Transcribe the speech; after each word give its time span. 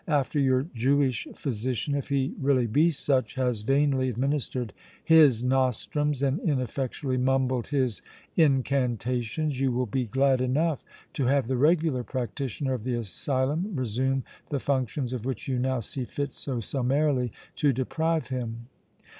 "After 0.07 0.39
your 0.39 0.63
Jewish 0.73 1.27
physician, 1.35 1.93
if 1.93 2.09
he 2.09 2.33
really 2.41 2.65
be 2.65 2.89
such, 2.89 3.35
has 3.35 3.61
vainly 3.61 4.09
administered 4.09 4.73
his 5.03 5.43
nostrums 5.43 6.23
and 6.23 6.39
ineffectually 6.39 7.17
mumbled 7.17 7.67
his 7.67 8.01
incantations, 8.35 9.59
you 9.59 9.71
will 9.71 9.85
be 9.85 10.05
glad 10.05 10.41
enough 10.41 10.83
to 11.13 11.27
have 11.27 11.45
the 11.45 11.55
regular 11.55 12.03
practitioner 12.03 12.73
of 12.73 12.83
the 12.83 12.95
asylum 12.95 13.75
resume 13.75 14.23
the 14.49 14.59
functions 14.59 15.13
of 15.13 15.23
which 15.23 15.47
you 15.47 15.59
now 15.59 15.79
see 15.81 16.03
fit 16.05 16.33
so 16.33 16.59
summarily 16.59 17.31
to 17.57 17.71
deprive 17.71 18.29
him." 18.29 18.69